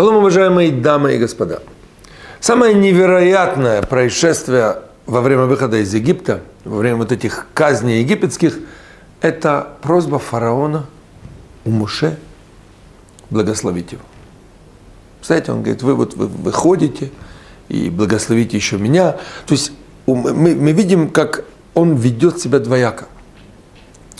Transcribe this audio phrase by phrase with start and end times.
[0.00, 1.62] Шалом, уважаемые дамы и господа.
[2.40, 8.60] Самое невероятное происшествие во время выхода из Египта, во время вот этих казней египетских,
[9.20, 10.86] это просьба фараона
[11.66, 12.18] у Муше
[13.28, 14.00] благословить его.
[15.22, 17.10] Знаете, он говорит, вы вот вы выходите
[17.68, 19.18] и благословите еще меня.
[19.44, 19.70] То есть
[20.06, 21.44] мы, мы видим, как
[21.74, 23.04] он ведет себя двояко.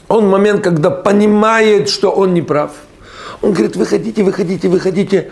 [0.09, 2.73] Он момент, когда понимает, что он не прав.
[3.41, 5.31] Он говорит, выходите, выходите, выходите.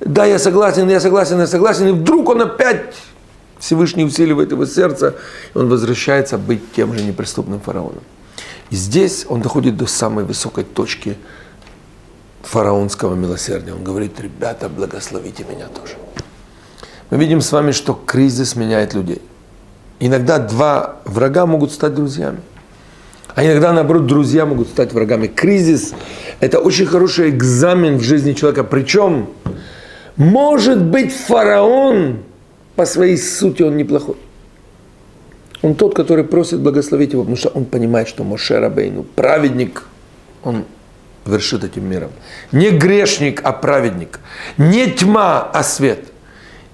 [0.00, 1.88] Да, я согласен, я согласен, я согласен.
[1.88, 2.94] И вдруг он опять,
[3.58, 5.14] Всевышний усиливает его сердце,
[5.54, 8.02] и он возвращается быть тем же неприступным фараоном.
[8.70, 11.16] И здесь он доходит до самой высокой точки
[12.42, 13.74] фараонского милосердия.
[13.74, 15.94] Он говорит, ребята, благословите меня тоже.
[17.10, 19.20] Мы видим с вами, что кризис меняет людей.
[19.98, 22.40] Иногда два врага могут стать друзьями.
[23.34, 25.26] А иногда, наоборот, друзья могут стать врагами.
[25.26, 25.92] Кризис–
[26.40, 28.64] это очень хороший экзамен в жизни человека.
[28.64, 29.28] Причем,
[30.20, 32.22] может быть, фараон
[32.76, 34.16] по своей сути он неплохой.
[35.62, 39.84] Он тот, который просит благословить его, потому что он понимает, что Моше Рабейну, праведник,
[40.42, 40.64] он
[41.26, 42.10] вершит этим миром.
[42.52, 44.20] Не грешник, а праведник.
[44.56, 46.04] Не тьма, а свет.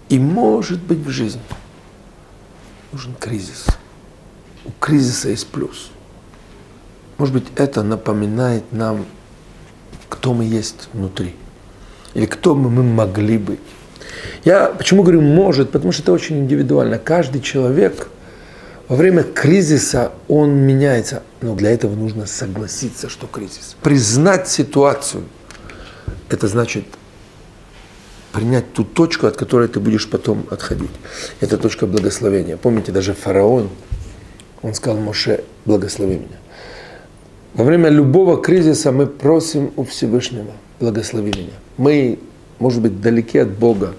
[0.08, 1.40] И может быть в жизни
[2.92, 3.66] нужен кризис.
[4.64, 5.90] У кризиса есть плюс–
[7.18, 9.06] может быть, это напоминает нам,
[10.08, 11.34] кто мы есть внутри.
[12.16, 13.60] Или кто мы, мы могли быть.
[14.42, 16.98] Я почему говорю может, потому что это очень индивидуально.
[16.98, 18.08] Каждый человек
[18.88, 21.22] во время кризиса он меняется.
[21.42, 23.76] Но для этого нужно согласиться, что кризис.
[23.82, 25.24] Признать ситуацию.
[26.30, 26.84] Это значит
[28.32, 30.90] принять ту точку, от которой ты будешь потом отходить.
[31.40, 32.56] Это точка благословения.
[32.56, 33.68] Помните, даже фараон,
[34.62, 36.38] он сказал Моше, благослови меня.
[37.52, 41.65] Во время любого кризиса мы просим у Всевышнего, благослови меня.
[41.76, 42.18] Мы,
[42.58, 43.94] может быть, далеки от Бога,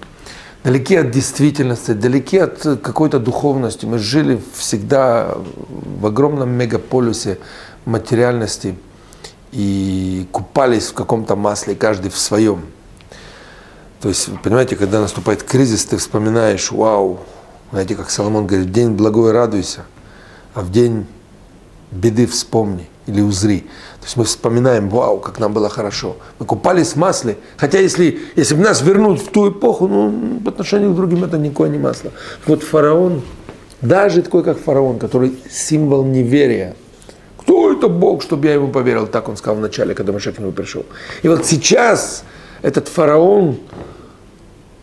[0.64, 3.86] далеки от действительности, далеки от какой-то духовности.
[3.86, 5.36] Мы жили всегда
[5.68, 7.38] в огромном мегаполюсе
[7.84, 8.76] материальности
[9.52, 12.62] и купались в каком-то масле, каждый в своем.
[14.00, 17.20] То есть, понимаете, когда наступает кризис, ты вспоминаешь, вау,
[17.70, 19.84] знаете, как Соломон говорит, в день благой радуйся,
[20.54, 21.06] а в день
[21.90, 23.60] беды вспомни– или узри.
[24.00, 26.16] То есть мы вспоминаем, вау, как нам было хорошо.
[26.38, 27.38] Мы купались в масле.
[27.56, 31.38] Хотя если, если бы нас вернуть в ту эпоху, ну, по отношению к другим это
[31.38, 32.12] никакое не масло.
[32.46, 33.22] Вот фараон,
[33.80, 36.76] даже такой, как фараон, который символ неверия,
[37.38, 39.06] кто это Бог, чтобы я ему поверил?
[39.06, 40.84] Так он сказал в начале, когда Машек к нему пришел.
[41.22, 42.24] И вот сейчас
[42.62, 43.58] этот фараон,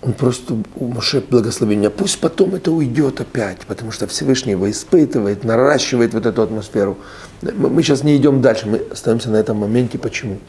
[0.01, 1.89] он просто Моше благословения.
[1.89, 6.97] Пусть потом это уйдет опять, потому что Всевышний его испытывает, наращивает вот эту атмосферу.
[7.41, 9.97] Мы сейчас не идем дальше, мы остаемся на этом моменте.
[9.97, 10.39] Почему?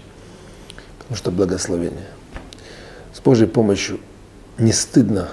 [0.98, 2.08] Потому что благословение.
[3.14, 3.98] С Божьей помощью
[4.58, 5.28] не стыдно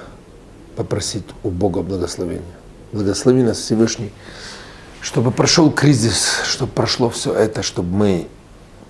[0.76, 2.44] попросить у Бога благословения.
[2.92, 4.12] Благослови нас Всевышний,
[5.02, 8.28] чтобы прошел кризис, чтобы прошло все это, чтобы мы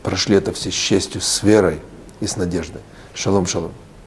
[0.03, 1.79] прошли это все с честью, с верой
[2.19, 2.81] и с надеждой.
[3.16, 3.72] Шалом, шалом.